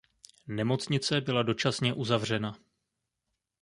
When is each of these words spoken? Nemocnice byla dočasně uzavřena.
Nemocnice 0.47 1.21
byla 1.21 1.43
dočasně 1.43 1.93
uzavřena. 1.93 2.57